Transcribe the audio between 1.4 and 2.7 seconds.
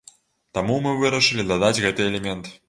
дадаць гэты элемент.